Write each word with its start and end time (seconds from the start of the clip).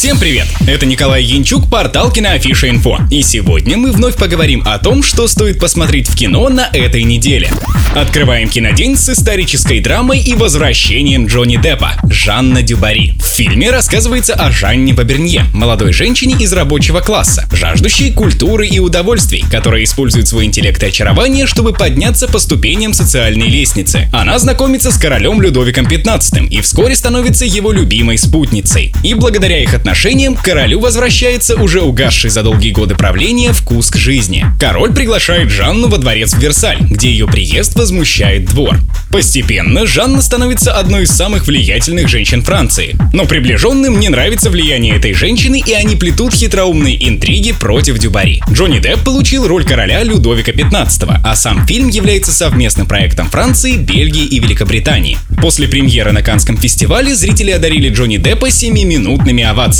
Всем 0.00 0.18
привет! 0.18 0.46
Это 0.66 0.86
Николай 0.86 1.22
Янчук, 1.22 1.68
портал 1.68 2.10
Киноафиша 2.10 2.70
Инфо. 2.70 3.00
И 3.10 3.20
сегодня 3.20 3.76
мы 3.76 3.92
вновь 3.92 4.16
поговорим 4.16 4.62
о 4.64 4.78
том, 4.78 5.02
что 5.02 5.28
стоит 5.28 5.60
посмотреть 5.60 6.08
в 6.08 6.16
кино 6.16 6.48
на 6.48 6.70
этой 6.72 7.02
неделе. 7.02 7.50
Открываем 7.94 8.48
кинодень 8.48 8.96
с 8.96 9.10
исторической 9.10 9.80
драмой 9.80 10.20
и 10.20 10.34
возвращением 10.34 11.26
Джонни 11.26 11.56
Деппа, 11.56 11.96
Жанна 12.08 12.62
Дюбари. 12.62 13.12
В 13.18 13.26
фильме 13.26 13.70
рассказывается 13.70 14.32
о 14.32 14.50
Жанне 14.50 14.94
Бабернье, 14.94 15.44
молодой 15.52 15.92
женщине 15.92 16.36
из 16.38 16.52
рабочего 16.54 17.00
класса, 17.00 17.46
жаждущей 17.52 18.10
культуры 18.10 18.66
и 18.68 18.78
удовольствий, 18.78 19.44
которая 19.50 19.84
использует 19.84 20.28
свой 20.28 20.46
интеллект 20.46 20.82
и 20.82 20.86
очарование, 20.86 21.46
чтобы 21.46 21.74
подняться 21.74 22.26
по 22.26 22.38
ступеням 22.38 22.94
социальной 22.94 23.48
лестницы. 23.48 24.08
Она 24.14 24.38
знакомится 24.38 24.92
с 24.92 24.96
королем 24.96 25.42
Людовиком 25.42 25.86
XV 25.86 26.46
и 26.48 26.62
вскоре 26.62 26.96
становится 26.96 27.44
его 27.44 27.70
любимой 27.70 28.16
спутницей. 28.16 28.94
И 29.02 29.12
благодаря 29.12 29.62
их 29.62 29.74
отношениям 29.74 29.89
к 29.92 30.44
королю 30.44 30.78
возвращается 30.78 31.56
уже 31.56 31.80
угасший 31.80 32.30
за 32.30 32.42
долгие 32.42 32.70
годы 32.70 32.94
правления 32.94 33.52
вкус 33.52 33.90
к 33.90 33.96
жизни. 33.96 34.46
Король 34.58 34.94
приглашает 34.94 35.50
Жанну 35.50 35.88
во 35.88 35.98
дворец 35.98 36.32
в 36.32 36.38
Версаль, 36.38 36.78
где 36.80 37.10
ее 37.10 37.26
приезд 37.26 37.74
возмущает 37.74 38.44
двор. 38.44 38.78
Постепенно 39.10 39.86
Жанна 39.86 40.22
становится 40.22 40.74
одной 40.74 41.02
из 41.02 41.10
самых 41.10 41.48
влиятельных 41.48 42.08
женщин 42.08 42.42
Франции. 42.42 42.96
Но 43.12 43.26
приближенным 43.26 43.98
не 43.98 44.08
нравится 44.08 44.48
влияние 44.48 44.96
этой 44.96 45.12
женщины, 45.12 45.60
и 45.66 45.72
они 45.72 45.96
плетут 45.96 46.34
хитроумные 46.34 47.08
интриги 47.08 47.50
против 47.52 47.98
Дюбари. 47.98 48.40
Джонни 48.50 48.78
Депп 48.78 49.02
получил 49.02 49.48
роль 49.48 49.64
короля 49.64 50.04
Людовика 50.04 50.52
XV, 50.52 51.20
а 51.24 51.34
сам 51.34 51.66
фильм 51.66 51.88
является 51.88 52.30
совместным 52.30 52.86
проектом 52.86 53.28
Франции, 53.28 53.76
Бельгии 53.76 54.24
и 54.24 54.38
Великобритании. 54.38 55.18
После 55.42 55.66
премьеры 55.66 56.12
на 56.12 56.22
Канском 56.22 56.56
фестивале 56.56 57.14
зрители 57.14 57.50
одарили 57.50 57.88
Джонни 57.88 58.18
Деппа 58.18 58.46
7-минутными 58.46 59.42
овациями. 59.42 59.79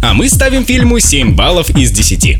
А 0.00 0.14
мы 0.14 0.28
ставим 0.28 0.64
фильму 0.64 1.00
7 1.00 1.34
баллов 1.34 1.70
из 1.70 1.90
10. 1.90 2.38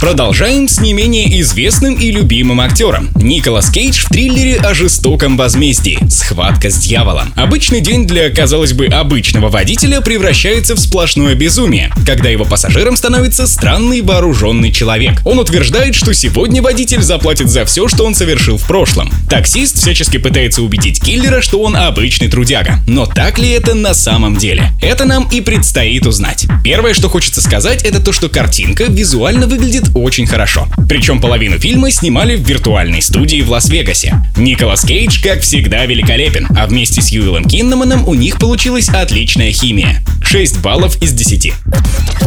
Продолжаем 0.00 0.66
с 0.66 0.80
не 0.80 0.92
менее 0.92 1.40
известным 1.40 1.94
и 1.94 2.10
любимым 2.10 2.60
актером. 2.60 3.08
Николас 3.14 3.70
Кейдж 3.70 4.04
в 4.04 4.08
триллере 4.08 4.56
о 4.56 4.74
жестоком 4.74 5.36
возмездии 5.36 5.98
«Схватка 6.08 6.70
с 6.70 6.78
дьяволом». 6.78 7.32
Обычный 7.36 7.80
день 7.80 8.06
для, 8.06 8.30
казалось 8.30 8.72
бы, 8.72 8.86
обычного 8.86 9.48
водителя 9.48 10.00
превращается 10.00 10.74
в 10.74 10.80
сплошное 10.80 11.36
безумие, 11.36 11.92
когда 12.04 12.28
его 12.28 12.44
пассажиром 12.44 12.96
становится 12.96 13.46
странный 13.46 14.00
вооруженный 14.00 14.72
человек. 14.72 15.20
Он 15.24 15.38
утверждает, 15.38 15.94
что 15.94 16.12
сегодня 16.14 16.62
водитель 16.62 17.02
заплатит 17.02 17.48
за 17.48 17.64
все, 17.64 17.86
что 17.86 18.04
он 18.04 18.16
совершил 18.16 18.56
в 18.56 18.66
прошлом. 18.66 19.10
Таксист 19.30 19.78
всячески 19.78 20.16
пытается 20.16 20.62
убедить 20.62 21.00
киллера, 21.00 21.40
что 21.40 21.60
он 21.60 21.76
обычный 21.76 22.28
трудяга. 22.28 22.80
Но 22.88 23.06
так 23.06 23.38
ли 23.38 23.50
это 23.50 23.74
на 23.74 23.94
самом 23.94 24.36
деле? 24.36 24.72
Это 24.80 25.04
нам 25.04 25.28
и 25.30 25.40
предстоит 25.40 26.06
узнать. 26.06 26.46
Первое, 26.64 26.94
что 26.94 27.08
хочется 27.08 27.40
сказать, 27.40 27.82
это 27.82 28.00
то, 28.00 28.12
что 28.12 28.28
картинка 28.28 28.84
визуально 28.84 29.46
выглядит 29.46 29.90
очень 29.94 30.26
хорошо. 30.26 30.68
Причем 30.88 31.20
половину 31.20 31.58
фильма 31.58 31.90
снимали 31.90 32.36
в 32.36 32.48
виртуальной 32.48 33.02
студии 33.02 33.42
в 33.42 33.50
Лас-Вегасе. 33.50 34.14
Николас 34.36 34.84
Кейдж, 34.84 35.22
как 35.22 35.40
всегда, 35.40 35.84
великолепен, 35.86 36.46
а 36.56 36.66
вместе 36.66 37.02
с 37.02 37.08
Юэлом 37.08 37.44
Киннаманом 37.44 38.06
у 38.08 38.14
них 38.14 38.38
получилась 38.38 38.88
отличная 38.88 39.52
химия. 39.52 40.02
6 40.22 40.60
баллов 40.60 41.00
из 41.02 41.12
10. 41.12 41.52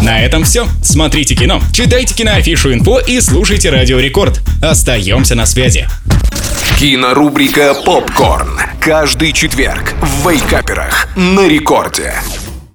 На 0.02 0.22
этом 0.22 0.44
все. 0.44 0.68
Смотрите 0.84 1.36
кино, 1.36 1.62
читайте 1.74 2.14
киноафишу 2.14 2.74
инфо 2.74 3.00
и 3.00 3.20
слушайте 3.22 3.70
Радио 3.70 4.00
Рекорд. 4.00 4.42
Остаемся 4.62 5.36
на 5.36 5.46
связи. 5.46 5.88
Кинорубрика 6.80 7.74
«Попкорн». 7.86 8.60
Каждый 8.82 9.32
четверг 9.32 9.94
в 10.02 10.30
Вейкаперах 10.30 11.08
на 11.16 11.48
рекорде. 11.48 12.14